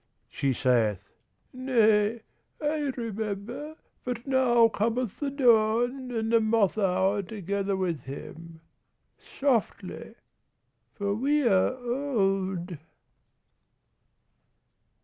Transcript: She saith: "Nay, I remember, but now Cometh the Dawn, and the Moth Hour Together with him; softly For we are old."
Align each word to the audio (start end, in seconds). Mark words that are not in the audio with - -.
She 0.31 0.53
saith: 0.55 1.11
"Nay, 1.53 2.21
I 2.59 2.91
remember, 2.97 3.75
but 4.03 4.25
now 4.25 4.67
Cometh 4.67 5.19
the 5.19 5.29
Dawn, 5.29 6.09
and 6.09 6.31
the 6.31 6.39
Moth 6.39 6.75
Hour 6.75 7.21
Together 7.21 7.75
with 7.75 7.99
him; 8.05 8.61
softly 9.39 10.15
For 10.95 11.13
we 11.13 11.43
are 11.47 11.75
old." 11.75 12.79